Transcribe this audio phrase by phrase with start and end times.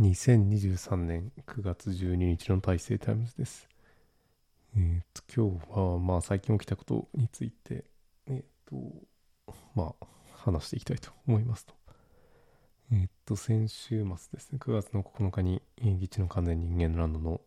[0.00, 3.68] 2023年9月12日の大成タイムズです。
[4.74, 7.84] えっ、と、今日は、まあ、最近起きたことについて、
[8.26, 8.76] えっ、と、
[9.74, 11.74] まあ、話していきたいと思いますと。
[12.90, 17.42] えっ、と、先週末ですね、9月の9日に、え、ギチの完全人間ランドの、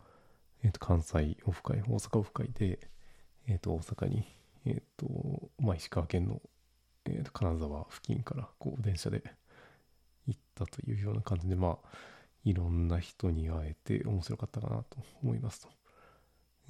[0.63, 2.87] えっ、と、関西オフ会、大阪オフ会で、
[3.47, 4.27] えっ、と、大阪に、
[4.67, 6.39] えっ、と、まあ、石川県の、
[7.05, 9.23] えっ、と、金沢付近から、こう、電車で
[10.27, 12.12] 行ったというような感じで、まあ、
[12.43, 15.69] いろんな人に会えて面白かったかなと思いますと。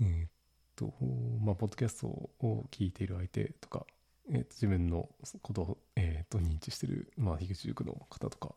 [0.01, 0.29] えー、っ
[0.75, 0.93] と、
[1.41, 3.85] まあ、ポッドキャストを聞いている相手とか、
[4.29, 5.09] えー、っと自分の
[5.41, 8.55] ことを、えー、っと認知してる、まあ、樋口塾の方とか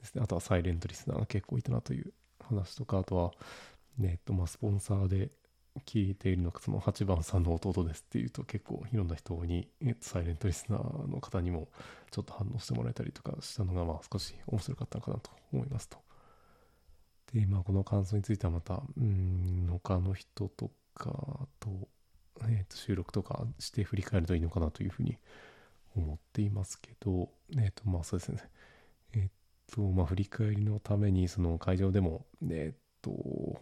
[0.00, 3.32] ですね、あとはサイレントリスナーが結構いたなという話とか、あとは、
[4.02, 5.30] えっと、まあ、スポンサーで
[5.86, 11.68] 聞いているのが、その8番さんの弟ですっていうと結構いろんな人に、えっと、サイレントリスナーの方にも
[12.10, 16.01] ちょっと反応してもらえたりとかしたのが、まあ、少し面白かったのかなと思いますと。
[17.32, 21.70] で、まあ、この感想についてはまた、うん、他の人とかと、
[22.42, 25.16] えー、と収録とかして振り返るといいのかなというふうに
[25.96, 28.38] 思っていますけど、えっ、ー、と、まあそうですね。
[29.14, 33.10] えっ、ー、と、まあ振り返りのために、その会場でも、えっ、と、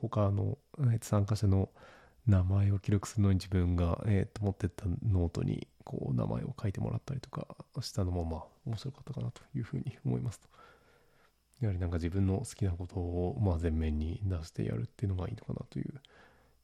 [0.01, 0.59] 他の
[1.01, 1.71] 参加者の
[2.27, 7.47] 名前を記録するのに自分が、えー、と持ってったノートにこう名前を書いてもらったりとか
[7.81, 10.49] したのもまあ面白かったかなというふうに思いますと。
[11.61, 16.01] やはりなんか自分の好きなことをまあ前面に出してやるっていうのがいいのかなという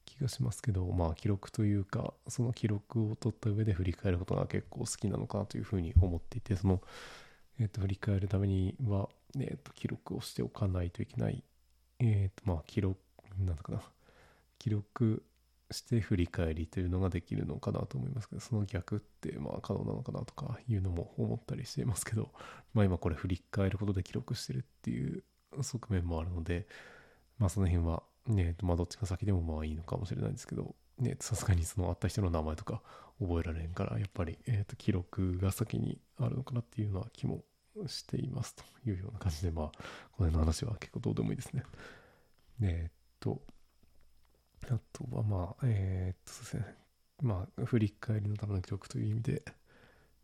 [0.05, 6.81] 気がしますけど、まあ記録というか、その記録を取った上で振り返ることが結構好きなのかなというふうに思っていて、その、
[7.59, 9.09] えっ、と、振り返るためには、
[9.39, 11.43] えっ、と、記録をしておかないといけない。
[11.99, 12.97] えっ、と、まあ記録、
[13.37, 13.81] なんだかな。
[14.57, 15.23] 記録
[15.71, 22.31] して振り返りというのができるのかなと思いますけど、その逆ってまあ可能なのかなとかいうのも思ったりしていますけど、
[22.73, 25.23] まあ今これ振り返ることで記録してるっていう
[25.61, 26.67] 側面もあるので、
[27.37, 32.81] まあその辺はね、まあどっちが先でもまあいいのかもしれないんですけど、ね、さすがにその会った人の名前とか
[33.19, 37.43] 覚えられんから、やっぱり、えー、と記録が先にあるのかなっていうような気も
[37.87, 41.63] していますというような感じで、まあこの辺の話は結構どうでもいいですね。
[42.61, 43.41] えっと、
[44.69, 46.75] あとはまあ、えー、っとですね、
[47.21, 49.43] まあ、振り返りのための記録という意味で、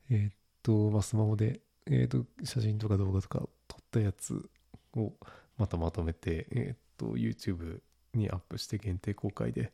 [0.09, 4.49] えー、っと、まあ、スマホで、えー、っと、写真とか動画とか撮ったやつ
[4.95, 5.13] を
[5.57, 7.79] またまとめて、えっと、YouTube
[8.13, 9.71] にアップして限定公開で、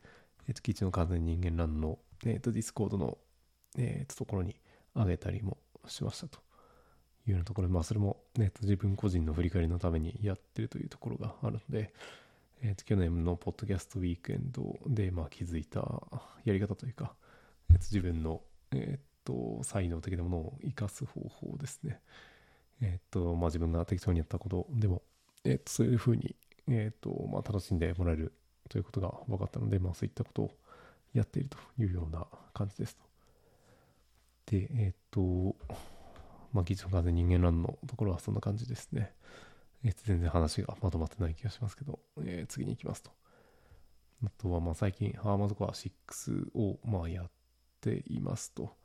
[0.48, 3.18] えっと、基地の完全人間ランの、えっと、Discord の、
[3.78, 4.56] えっと、ところに
[4.96, 6.40] 上げたりもしましたと
[7.28, 11.94] いうようなところで、まあ、それも、えっと、自分個人の振り返りのためにやってるというところがあるので、
[12.62, 15.80] えー、と去年のポッドキャストウィークエンドで、まあ、気づいた
[16.44, 17.14] やり方というか、
[17.72, 22.02] えー、と自分の、えー、と才能的なものを生かす方法ですね。
[22.82, 25.02] えっ、ー、と、まあ、自分が適当にやったことでも、
[25.44, 26.36] えっ、ー、とそういうふうに、
[26.68, 28.34] えっ、とまあ、楽しんでもらえる
[28.70, 30.52] ということが分かったので、まあ、そういったことを
[31.14, 33.04] やっているというような感じですと。
[34.48, 35.56] で、えっ、と、
[36.52, 39.14] まあ、技術の完全人間ランのところはそんな感じですね。
[39.84, 43.12] えー、全然話がまとまってない気がしますけど、えー、次に行きますと。
[44.26, 47.32] あとは、まあ最近、ハーマードコア6をまあやっ
[47.82, 48.76] ていますと。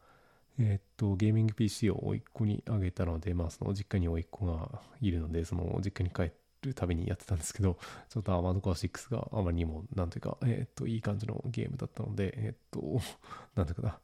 [0.59, 7.78] えっ、と、ゲーミング PC を甥っ子にあげたので、まあその実家に甥っ子がいるので、その実家に帰るたびにやってたんですけど、
[8.09, 13.00] ちょっとアーマードコア6があまりにも、なんというか、えっ、と、いい感じのゲームだったので、えっ、と、
[13.56, 14.00] なんていうかな、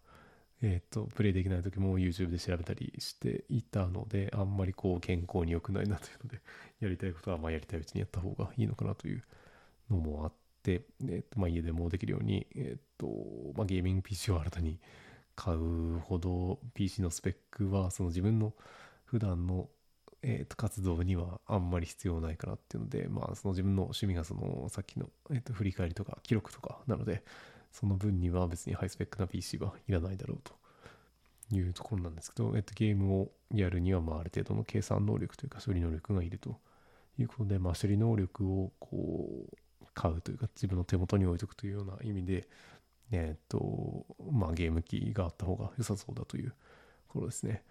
[0.63, 6.41] えっ、ー、と、プレイできない時も YouTube で調べたりしていたので、あんまりこう健康に良くないなというので、
[6.81, 9.23] やりたいことはまあやりたいうちにやった方がいいのかなという
[9.89, 10.33] のもあっ
[10.63, 14.79] て、えっ、ー、と、まあ家でもできるように、えっ、ー、と、まあゲーミング PC を新たに
[15.35, 18.55] 買うほど PC のスペックはその自分の
[19.05, 19.69] 普段の
[20.23, 27.23] えー、と活動にはあんまり必要ないかなっていうので、まあ、その自分の趣味がそのさっきの、えー、と振り返りとか記録とかなので、
[27.73, 30.53] その分には別にハイスペックな PC はいらないだろうと
[31.55, 36.59] いうところなんですけど、えっと、ゲームをやるには、まあ、ある程度の計算能力というか処理能力がいると
[37.19, 39.29] いうことで、まあ、処理能力をこ
[39.83, 42.49] う買うというか自分の手元に置いとくというような意味で、
[43.13, 46.55] えっと、まあ、ゲーム機があった方が良さそうだというと
[47.09, 47.65] ころですね。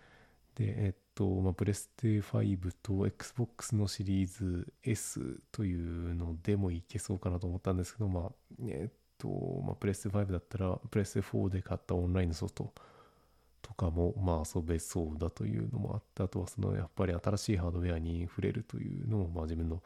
[0.56, 8.31] で、えっと、まあ、プレステ5と Xbox のシリーズ S というのでもいけそうかなと思ったんですけど、まあ、
[8.68, 9.27] えっと、
[9.66, 12.74] まあ、プレステ5だったら、プレステ4で買ったオンラインのソフト
[13.62, 19.83] とかも、まあ、遊べそうだというのもあって、あとはその、やっぱり新しいハードウェアに触れるというのも、まあ、自分の、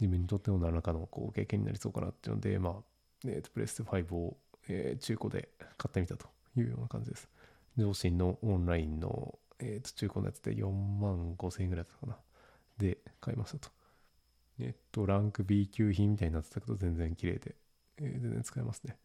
[0.00, 2.74] 自分にとっての何らかのこう経験になりそうかなっていうので、まあ、
[3.26, 4.36] えー、とプレステ5を、
[4.68, 5.48] えー、中古で
[5.78, 6.26] 買ってみたと
[6.56, 7.28] いうような感じです。
[7.76, 12.18] 上信のオンラインの、えー、と中古のやつで4万5千円ぐらいだったかな。
[12.78, 13.70] で、買いましたと。
[14.60, 17.56] えっと、ランク B 級品みたいになってたけど、全然綺麗で、
[17.98, 18.96] え全然使えますね。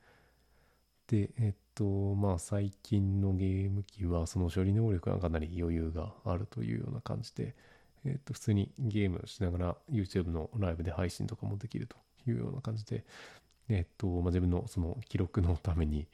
[1.07, 1.83] で、えっと、
[2.15, 7.55] まあ、最近のゲーム機は、その処理能力がかなり余裕があるというような感じで、
[8.05, 11.97] えっと、普通にゲームしながら YouTube のライブで配信とかもできると
[12.27, 13.05] いうような感じで、
[13.69, 16.07] えっと、まあ、自分のその記録のために、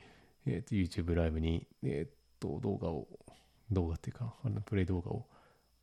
[0.46, 3.08] えっと、YouTube ライブに、えっと、動画を、
[3.72, 5.26] 動画っていうか、あのプレイ動画を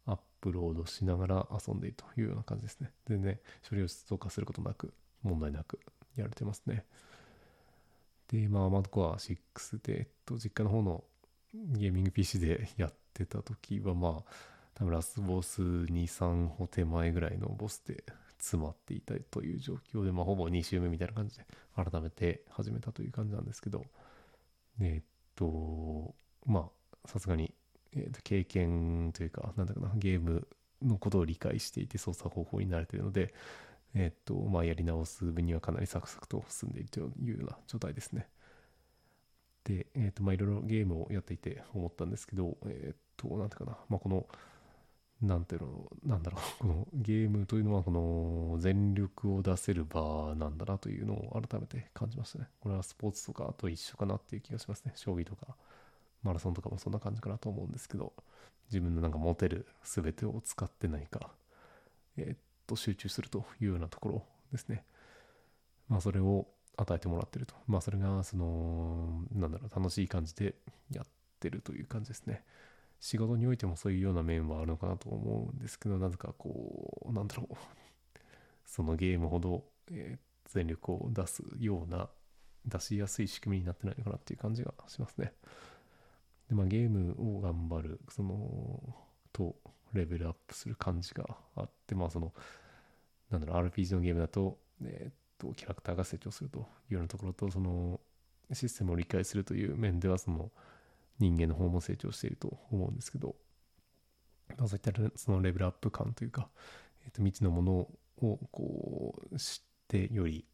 [0.06, 2.90] アップロードしながら遊んでいるというような感じですね。
[3.06, 5.78] 全然処理を出動化することなく、問題なく
[6.16, 6.84] やれてますね。
[8.28, 11.04] で、まあ、マドコア6で、えっと、実家の方の
[11.54, 14.32] ゲーミング PC で やってた時は、まあ、
[14.74, 18.04] 多分ラスボス2、3歩手前ぐらいのボスで
[18.38, 23.84] 詰まっていたという状況で、まあ、ほぼ2周目みたいな感じで改めて始めたという感じなんですけど、
[24.80, 25.04] えっ
[25.36, 26.14] と、
[26.46, 26.70] ま
[27.04, 27.52] あ、さすがに、
[27.94, 30.48] えっと、経験というか、なんだかな、ゲーム
[30.80, 33.34] のことを理解していて操作方法に慣れているので、
[33.94, 38.28] えっと、まあ、やり直す分にはかなりサクサクと進んでいるというような状態ですね。
[39.64, 44.26] で、えっと、まあ、いろいろゲームをやっていて思ったんですけど、えっと、なんていうかな、まあ、この、
[45.22, 52.48] なんていうの、なんだろう、 このゲームというのは、この全力を出せる場なんだなというのを改めて感じましたね。
[52.60, 54.92] これはスポーツとかと一緒かなっていう気がしますね。
[54.96, 55.56] 将棋とか、
[56.22, 58.12] マラソンとかもそんな感じかなと思うんですけど、
[58.66, 61.32] 自分のなんか持てる全てを使って何か、
[62.16, 62.36] えー
[62.66, 64.84] と、集中するというようなところですね。
[65.88, 67.54] まあ、それを与えてもらってると。
[67.66, 70.54] まあ、それが、その、なんだろう、楽しい感じで
[70.90, 71.06] やっ
[71.40, 72.44] てるという感じですね。
[73.00, 77.54] 仕事においてもそういうような面はあるのかなと思うんですけど、なぜかこう、なんだろう、
[78.64, 82.08] そのゲームほど、えー全力を出すような、
[82.66, 85.32] 出しやすい仕組みになってないのかなっていう感じがしますね。
[86.48, 88.80] で、まあ、ゲームを頑張る、その、
[89.32, 89.56] と、
[89.92, 91.24] レベルアップする感じが
[91.56, 92.32] あって、まあ、その、
[93.30, 96.60] なんだろう、RPG のゲームだと、えっと、キャラクターが成長すると
[96.90, 98.00] いうようなところと、その、
[98.52, 100.50] システムを理解するという面では、その、
[101.18, 103.36] 人間の方も成長していると思うんですけど、
[104.58, 106.48] まあ、そういったそのレベルアップ感というか、
[107.04, 107.72] えー、と未知のもの
[108.26, 110.44] をこう知ってより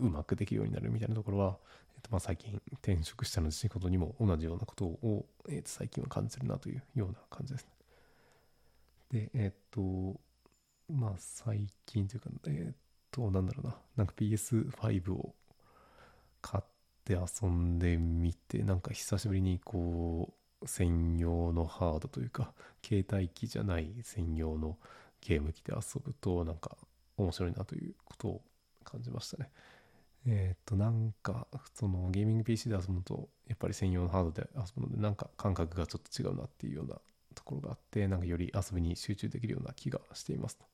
[0.00, 1.58] うまくできるようになるみたいなところは、
[1.96, 7.79] えーとまあ、最近転職したので仕事にも同じようなことを、えーと最近は感じるなというような感じですね。
[9.10, 10.20] で、えっ、と、
[10.88, 12.76] まあ最近というか、えっ、
[13.10, 15.34] と、なんだろうな、なんか PS5 を
[16.40, 16.64] 買っ
[17.04, 22.52] て遊んでみて、なんか久しぶりにこう、専用のハードというか、
[22.84, 24.78] 携帯機じゃない専用の
[25.20, 26.76] ゲーム機で遊ぶと、なんか
[27.16, 28.42] 面白いなということを
[28.84, 29.50] 感じましたね。
[30.26, 36.96] えっ、と、なんか、そのゲーミング PC で遊ぶのと、やっぱり専用のハードで遊ぶので、なんか感覚がちょっと違うなっていうような
[37.34, 40.64] ところがあって、なんかより遊びに集中できるような気がしていますと。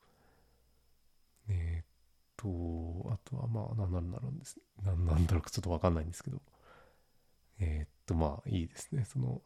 [1.49, 1.87] えっ、
[2.37, 2.49] と、
[3.11, 4.59] あとはまあ、なんなんだろうです。
[4.83, 6.41] なんなんだろうかちょっとわかんないんですけど、
[7.59, 9.05] えっ、と、まあ、いいですね。
[9.05, 9.43] その、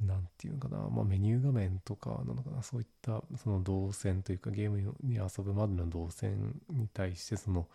[0.00, 7.68] なんていうのかな、まあ、メニュー画面とかなのかな、そういったその動線というか、ゲームに遊ぶまでの動線に対して、その、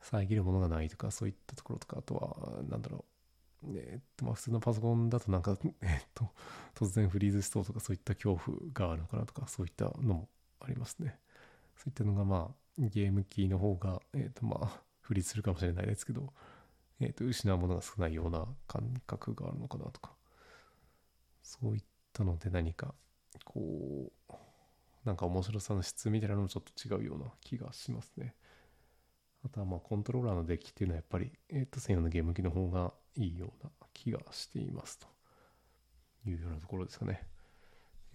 [0.00, 3.13] 遮るものがないとか、そういったところとか、あとは、なんだろう、
[3.76, 6.30] えっと、まあ、普通のパソコンだとなんか、 えっと、
[6.74, 10.28] 突然フリーズしそうとか、そういった恐怖があるのかなとか、そういったのも
[10.60, 11.18] ありますね。
[11.76, 16.32] そういったのが、まあ、ゲーム機の方が、えーっと、まあ、フリーズするかもしれないですけど、
[17.00, 20.14] えっと、失うものが少ないような感覚があるのかなとか、
[21.42, 22.94] そういったので何か、
[23.44, 24.32] こう、
[25.04, 28.34] なんか面白さの質みたいなのもちょっと違うような気がしますね。
[29.44, 35.06] あとはまあコントローラーのデッキっていうのはやっぱり、えっ、と、専用のゲーム機の方がいいような気がしていますと
[36.26, 37.26] いうようなところですかね。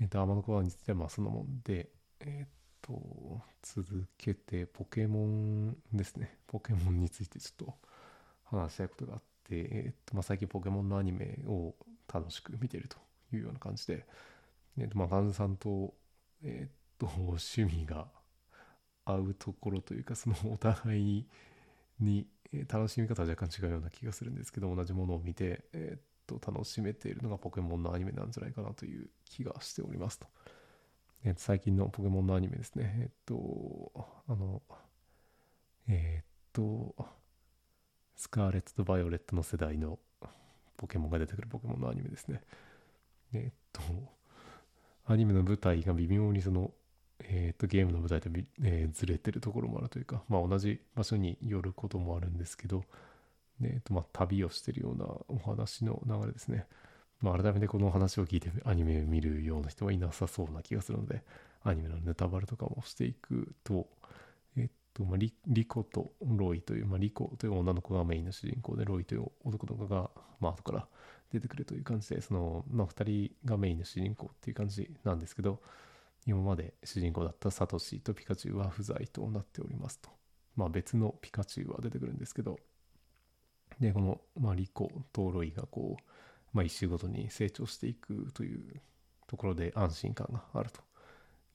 [0.01, 1.89] えっ、と、アーマードコアについてはまあそのもんで、
[2.21, 2.49] えっ、
[2.81, 6.37] と、続けてポケモンですね。
[6.47, 7.73] ポケモンについてちょっと
[8.45, 11.75] 話したいことがあって、えっ、と、まあ最近ポケモンのアニメを
[12.11, 12.97] 楽しく見てると
[13.33, 14.05] いうような感じで、
[14.77, 15.93] えっ、と、まあ、患者さんと、
[16.43, 18.07] えっ、と、趣味が
[19.05, 21.27] 合うところというか、そのお互い
[21.99, 22.27] に、
[22.67, 30.27] 楽しみ方は若干違うような気がするんですけど、同じものを見て、えっ、と、楽しめているのがポケモンのアニメなんじゃないかなという気がしておりますと。
[31.23, 32.95] えーと最近のポケモンのアニメですね。
[33.01, 33.91] えっ、と、
[34.27, 34.61] あの、
[35.87, 36.95] えっ、と、
[38.15, 39.99] スカーレットとバイオレットの世代の
[40.77, 42.41] ポケモンが出てくるポケモンのアニメですね。
[43.33, 43.81] えっと、
[45.05, 46.71] アニメの舞台が微妙にその、
[47.21, 48.29] えっと、ゲームの舞台と、
[48.63, 52.83] えーずれてるところもあるというか、まあ同じ場所に寄ることもあるんですけど、
[53.61, 56.65] えっと、まあ旅をしてるようなお話の流れですね。
[57.21, 61.23] まあ、改めてこの話を聞いてアニメを見るような人はいなさそうな気がするので、
[61.63, 63.87] アニメのネタバレとかもしていくと、
[64.57, 70.09] えっと、まあ、リリコとロイという、まあ、リコという女の子がメインの主人公で、ロイという男の子が、
[70.39, 70.87] まあ、後から
[71.31, 75.59] 出てくるという感じで、その、まあ、2人がメインの主人公っていう感じなんですけど、
[76.25, 80.09] 今まで主人公だったサトシとピカチュウは不在となっておりますと。
[80.55, 82.59] まあ、別のピカチュウは出てくるんですけど、
[83.79, 86.03] で、この、まあ、リコとロイがこう、
[86.53, 88.81] まあ、一周ごとに成長していくという
[89.27, 90.81] ところで安心感があると。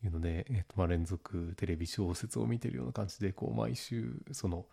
[0.05, 4.67] いうので、えーとまあ、連続テレビ小説を見てるような感じでこう毎週その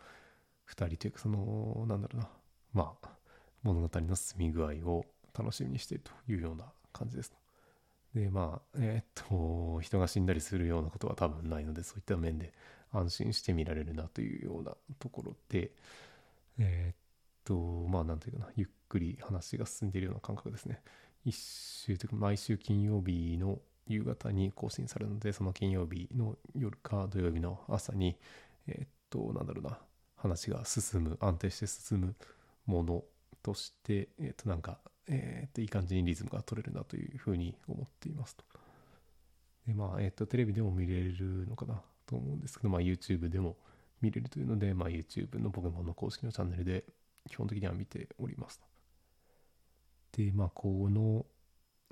[0.70, 2.30] 2人というかそのなんだろうな。
[2.74, 3.10] まあ
[3.64, 5.06] 物語の進み具合を
[5.38, 7.32] 楽しみにしているというような感じです
[8.14, 12.54] でまあえっ、と人が死んだりするようなことは多分ないのでそういった面で
[12.92, 15.72] 安心して見られるなというようなところで
[16.60, 16.96] えっ、
[17.46, 17.56] と
[17.90, 20.82] まあなんていうかなゆっくり話が進んでいるような感覚ですね。
[21.24, 28.18] 一週というか毎週金曜日の夕方に更新されるので、その金曜日の夜か土曜日の朝に、
[28.68, 29.78] えー、っと、なんだろうな、
[30.16, 32.16] 話が進む、安定して進む
[32.66, 33.04] もの
[33.44, 38.44] として、え、っと、なんか、えー、っと、いい感じにリズムが取れるなというふうに思っていますと。
[39.68, 43.58] で、まあ、えっと、テレビでも見れるのかなと思うんですけど、まあ、YouTube でも
[44.02, 46.84] 見れるというので、まあ、YouTube のポケモンの公式のチャンネルで
[47.30, 48.62] 基本的には見ております。
[50.14, 51.26] で、まあ、この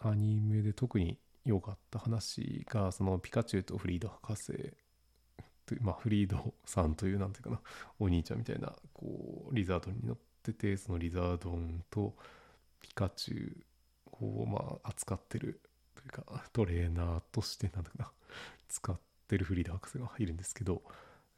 [0.01, 4.73] アニメで特に良かった話が、そのピカチュウとフリード博士
[5.65, 7.61] という、まあ、フリードさんという、なんていうかな、
[7.99, 12.15] お兄ちゃんみたいな、こう、リザードンに乗ってて、そのリザードンと
[12.81, 13.57] ピカチュ
[14.21, 15.62] ウを、まあ、扱ってる
[15.95, 18.12] というか、 トレーナーとして、なんだかな、
[18.67, 20.83] 使ってるフリード博士がいるんですけど、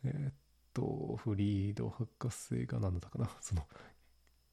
[0.04, 0.34] えー、っ
[0.74, 3.68] と、フリード博士が何だったかな、その、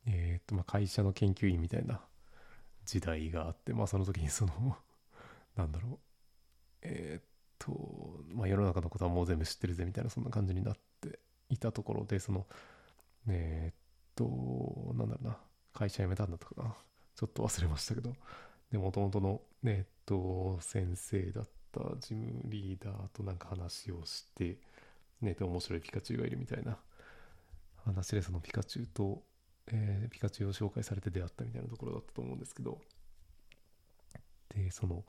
[0.06, 2.04] えー、っと、まあ、会社の研究員みたいな
[2.84, 4.76] 時代があって、まあ、その時にその
[5.56, 5.98] なんだろう、
[6.82, 7.24] えー、っ
[7.58, 12.46] と、まあ、世の中のことはもう全部知ってるぜみたいな、そんな感じになっていたところで、その、
[13.28, 13.78] え、っ
[14.14, 15.38] と、なんだろうな、
[15.78, 16.74] 会社辞めたんだったかな。
[17.14, 18.16] ちょっと忘れましたけど、
[18.72, 24.58] で、もともとの、えっと、先生だったジムリーダーとなんか話をして、
[25.20, 26.78] ね、で、面白いピカチュウがいるみたいな。
[27.84, 29.22] 話で、そのピカチュウと、
[29.68, 32.80] えー、ピカチュウを紹介されて出会ったみたいなところだったと思うんですけど、
[34.50, 35.04] で、その、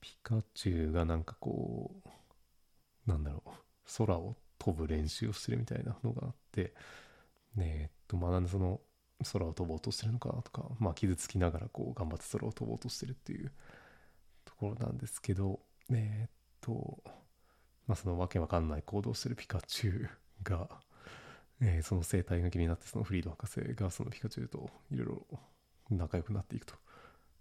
[0.00, 3.50] ピカチュウがなんかこう、なんだろう、
[3.98, 6.74] 空を飛ぶ練習をしてるみたいなのがあって、
[7.54, 8.80] ねえっと、まあなんでその
[9.32, 13.50] 空を飛ぼうとしてるのかとか、まあ傷つきながらこう頑張って空を飛ぼうとしてるっていう
[14.44, 16.30] ところなんですけど、えっ
[16.60, 17.02] と、
[17.86, 20.10] まあそのわけわかんない行動してるピカチュウ
[20.42, 20.68] が、
[21.60, 25.26] えー、その生態が気になってそのフリード博士がそのピカチュウといろいろ
[25.90, 26.74] 仲良くなっていくと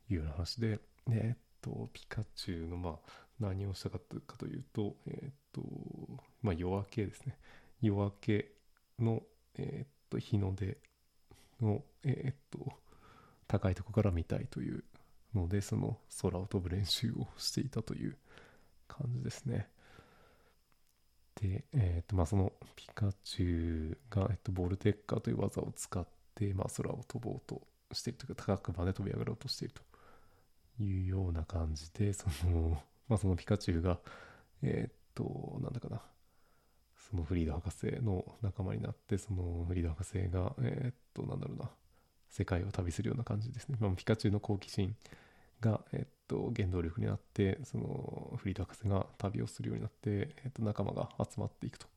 [0.09, 0.79] いうような話で、
[1.09, 2.93] えっと、ピカチュウの、まあ、
[3.39, 3.99] 何をしたか
[4.37, 5.61] というと、えっと、
[6.41, 7.37] まあ、夜明けですね。
[7.81, 8.51] 夜明け
[8.99, 9.23] の、
[9.57, 10.77] えっと、日の出
[11.61, 12.73] の、えっと、
[13.47, 14.83] 高いとこから見たいという
[15.33, 18.17] ので、その空を飛ぶ練習をしていたという
[18.87, 19.69] 感じですね。
[21.35, 27.61] で、えっと、まあ、そのピカチュウが、えっと、ボルテッカーという技を使って、まあ、空を飛ぼうと
[27.93, 33.99] しているというか、高くまで飛び上がろうとしているというような感じで、その、まあそのピカチュウが、
[34.61, 36.01] えー、っと、なんだかな、
[37.15, 41.69] そのフリード博士の仲間になって、そのフリード博士が、え、っと、なんだろうな、
[42.29, 43.77] 世界を旅するような感じですね。
[43.79, 44.93] まあ、ピカチュウの好奇心
[45.61, 51.87] が、え、っと、原動力になって、そのフリード博士が旅をするようになって、えっと、仲間が集まっていくと。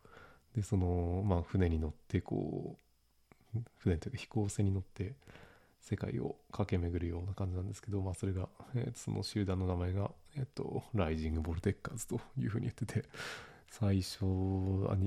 [0.54, 2.76] で、その、まあ、船に乗って、こ
[3.56, 5.14] う、船というか飛行船に乗って、
[5.80, 13.04] 世界を駆け巡るような感じなんですけど、まあ、それが、えー、その集団の名前が、えっ、と、ライジング・ボルテッカーズというふうに言ってて、
[13.70, 14.25] 最初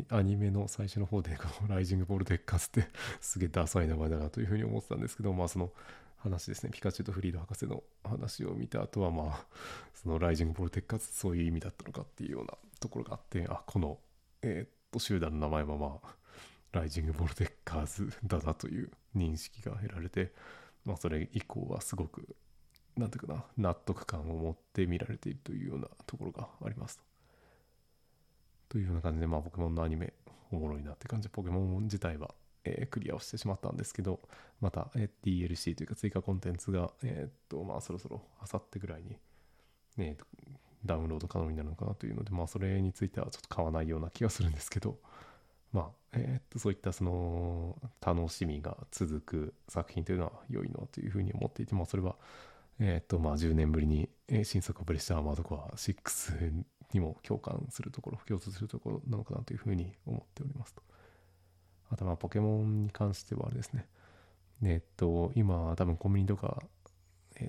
[0.09, 2.89] アニ、メの最初の方で、このライジング・ボルテッカーズって
[3.19, 5.71] すげえダサい名前だなというふうに思ってたんですけど、まあ、その
[6.17, 9.45] 話ですね、ピカチュウとフリード博士の話を見た後は、まあ、
[9.93, 13.99] そのライジング・ボルテッカーズ、そういう意味だったのかっていうようなところがあって、あ、この、
[14.43, 16.15] えっ、と、集団の名前はまあ、
[16.71, 20.33] ライジング・ボルテッカーズだなという認識が得られて、
[20.85, 22.35] まあ、それ以降はすごく、
[22.95, 26.99] なんていうかな、納得感を持って見られているというようなところがあります
[28.71, 28.77] と。
[28.77, 30.13] いうような感じで、まあ、ポケモンのアニメ、
[30.51, 34.21] おもろいなって感じで、ポケモン自体は、えー、クリアをしてしまったんですけど、
[34.61, 39.17] また、えー、DLC というか追加コンテンツが、えー、っと、まあ、そろそろ、あさってぐらいに、
[39.97, 40.15] ね、
[40.85, 44.97] ダウンロード可能になるのかなというので、まあ、それについてはちょっと買わないような気がするんですけど、
[45.73, 52.15] まあ、えー、っと、そういったその、楽しみが続く作品というのは良いのというふうに思っていて、まあ、それは、
[52.79, 56.63] えっ、と、まあ、10年ぶりにえ新作をプレッシャーアーマードコア6
[56.93, 60.81] にも共感するところ、共通するところなのかなというふうに思っておりますと。
[61.89, 63.85] あと、まあ、ポケモンに関してはあれですね。
[64.63, 66.61] えっと、今、多分コンビニとか、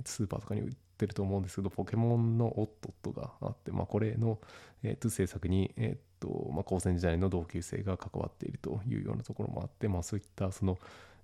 [0.04, 4.38] スーパーとかに売ってると思うんですけど、ポケモンのオットットがあって、まあ、これの、
[4.82, 10.78] えーと制作に、えっと、まあ、高専時代の同級生が関わっているというようなところもあって、まあ、そういった、その、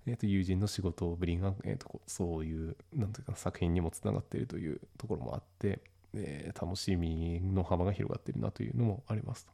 [0.05, 5.81] えーと友人の仕事ぶりが、えーとそういうなんていうか作品にもつながっているというところもあって、
[6.13, 9.51] えー楽しみの幅が広がってるなというのもありますと。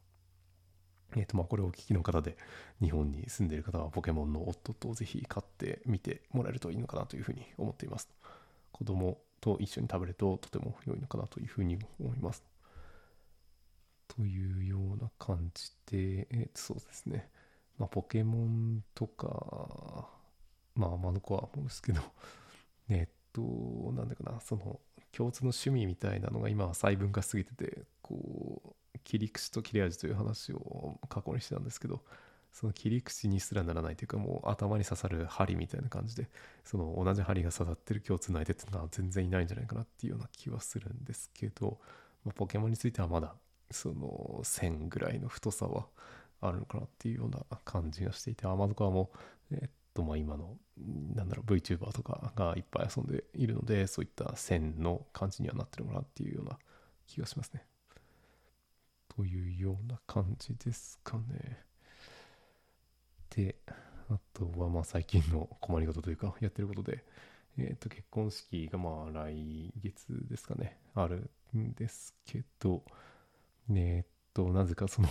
[1.16, 2.36] えーとまあ、これをお聞きの方で
[2.80, 8.08] 日本に住んでいる方はポケモンの夫とぜひ買ってみてもらえるといいのかなというふうに思っています。
[8.72, 12.44] 子供と一緒に食べるととても良いのかなというふうに思います。
[14.08, 17.28] というような感じで、えーそうですね。
[17.78, 20.08] まあ、ポケモンとか、
[20.74, 22.00] まあ、アマノコアもですけど、
[22.88, 23.42] えっと、
[23.94, 24.80] なんだかな、その、
[25.16, 28.60] 共通の趣味みたいなのが今は細分化しすぎてて、こ
[28.94, 32.02] う、切り口と切れ味という話を過去にしてたんですけど、
[32.52, 36.28] その切り口にすらならないというか、もう頭に刺さる針みたいな感じで、
[36.64, 41.78] その同じ針が刺さってる共通の相手っていうのは全然いないんじゃないかなっていうような気はするんですけど、
[42.24, 43.34] まあ、ポケモンについてはまだ、
[43.70, 45.86] その線ぐらいの太さは
[46.40, 49.10] あるのかなっていうような感じがしていて、アマゾカも、
[49.50, 50.56] えっと、まあ今の、
[51.14, 56.58] なんだろう、VTuber とかがいっぱい遊んでいるので、そういった線の感じにはなってるのかなっていうような
[57.06, 57.64] 気がしますね。
[59.08, 61.64] というような感じですかね。
[63.30, 63.56] で、
[64.10, 67.04] あとはまあ最近の困りごとというか、やってることで、
[67.58, 72.84] えっと、結婚式がまあ来月ですかね、あるんですけど、
[73.70, 75.08] えっと、なぜかその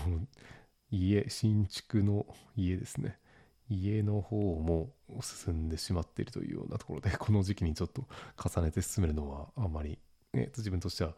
[0.91, 3.19] 家、新築の家ですね。
[3.69, 4.89] 家の方も
[5.21, 8.07] 進んでしまっているというようなところで、この時期にちょっと
[8.37, 9.97] 重ねて進めるのはあまり、
[10.33, 11.13] えーと自分としては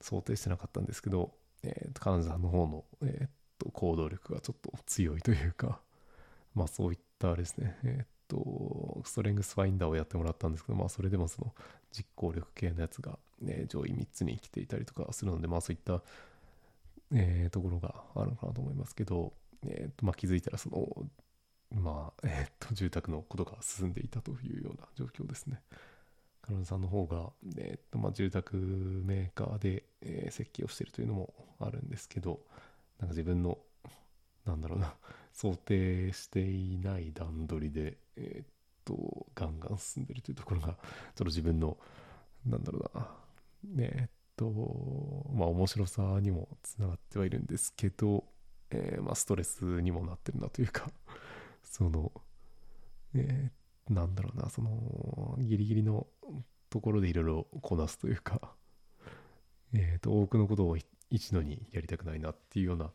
[0.00, 3.28] 想定してなかったんですけど、えーと彼女さんの方の、えー
[3.58, 5.80] と行動力がちょっと強いというか、
[6.54, 11.52] まあそういったですね、えっ、と、ストレングスファインダーをやってもらったんですけど、まあそれでもその
[11.90, 16.02] 実行力系のやつが、ね、上位3つに来ていたりとかするので、まあそういった
[17.12, 19.32] えーところがあるのかなと思いますけど、
[19.66, 20.86] えーとまあ、気づいたらその、
[21.70, 25.60] まあえーと住宅のことが進んでいたというような状況ですね。
[26.42, 32.40] 彼女さんの方が、えーとまあ、住宅メーカーで、えー設計をしているというのもあるんですけど
[33.00, 33.58] なんか自分の
[34.46, 34.94] なんだろうな
[35.32, 38.44] 想定していない段取りで、えー
[38.86, 40.76] とガンガン進んでいるというところがちょっ
[41.16, 41.76] と自分の
[42.46, 43.08] なんだろうな
[43.80, 44.46] えっと
[45.34, 48.24] まあ面白さにもつながってはいるんですけど、
[48.70, 50.90] えーまあ、ストレスにもなってるなというか
[51.70, 52.12] その、
[53.14, 56.06] えーなんだろうなそのギリギリの
[56.70, 58.54] ところでいろいろこなすというか、
[59.72, 60.76] えーと多くのことを
[61.10, 62.92] 一度にやりたくないなっていうような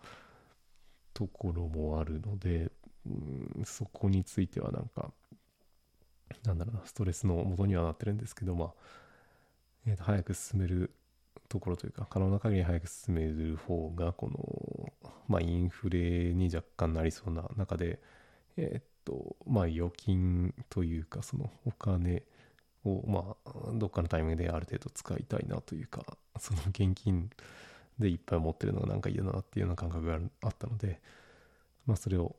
[1.13, 2.71] ところもあるので、
[3.09, 5.11] んそこについてはなんか
[6.43, 8.73] なんだろうなストレスの元にはなってるんですけどまあ
[9.85, 10.91] えーと早く進める
[11.49, 17.99] ところというか可能な限り早く進める方がこの、まあ、インフレに若干なりそうな中で
[18.57, 22.23] えーっとまあ預金というかそのお金
[22.85, 26.05] をまあどっかのタイミングである程度使いたいなというか
[26.39, 27.29] その現金
[27.99, 31.01] でいっぱい持ってるのがなんか嫌だなっていうような感覚があったので
[31.85, 32.35] まあそれを、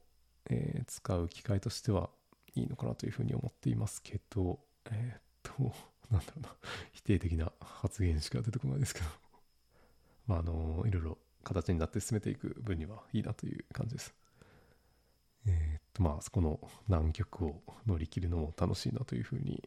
[0.50, 2.10] えー使う機会としては
[2.56, 4.58] いいのかなというふうに思っていますけど
[4.90, 5.74] えーっと
[6.12, 6.50] なんだろうな
[6.92, 9.06] 否定的な発言しか出てこないですけど
[10.26, 14.14] まああのいろいろ形になって進めていく分にはいいなという感じです。
[15.46, 19.62] えーまあそこの難局を乗り切るのも楽しいなというふうに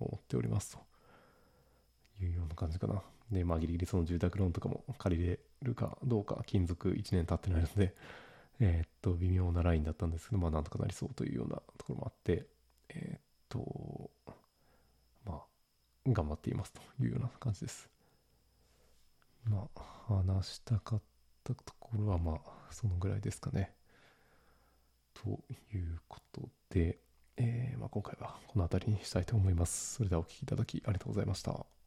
[0.00, 0.76] 思っております
[2.18, 3.02] というような感じかな。
[3.30, 7.94] でまあギリギリその住宅ローンとかも借りれるかどうか勤続1年経ってないので
[8.60, 12.46] えーっと微妙なラインだったんですけどまあなんとかなりそうというようなところもあって
[12.90, 14.10] えーっと
[15.24, 15.42] まあ
[16.06, 17.88] 頑張っていますというような感じです。
[19.44, 21.02] まあ話したかっ
[21.42, 23.74] たところはまあそのぐらいですかね。
[25.14, 25.40] と
[25.74, 26.98] いうことで、
[27.36, 29.94] えーまあ、今回はこの辺りにしたいと思います。
[29.94, 31.83] それではお聴きいただきありがとうございました。